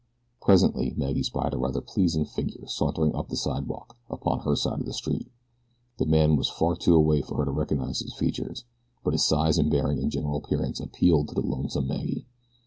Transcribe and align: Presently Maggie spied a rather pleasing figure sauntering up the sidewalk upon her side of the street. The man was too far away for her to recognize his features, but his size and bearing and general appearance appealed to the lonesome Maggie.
Presently 0.41 0.95
Maggie 0.97 1.21
spied 1.21 1.53
a 1.53 1.59
rather 1.59 1.79
pleasing 1.79 2.25
figure 2.25 2.65
sauntering 2.65 3.13
up 3.13 3.29
the 3.29 3.35
sidewalk 3.37 3.95
upon 4.09 4.39
her 4.39 4.55
side 4.55 4.79
of 4.79 4.87
the 4.87 4.93
street. 4.93 5.29
The 5.99 6.07
man 6.07 6.37
was 6.37 6.49
too 6.49 6.55
far 6.55 6.93
away 6.95 7.21
for 7.21 7.37
her 7.37 7.45
to 7.45 7.51
recognize 7.51 7.99
his 7.99 8.15
features, 8.15 8.65
but 9.03 9.13
his 9.13 9.23
size 9.27 9.59
and 9.59 9.69
bearing 9.69 9.99
and 9.99 10.09
general 10.09 10.37
appearance 10.39 10.79
appealed 10.79 11.27
to 11.27 11.35
the 11.35 11.41
lonesome 11.45 11.85
Maggie. 11.85 12.25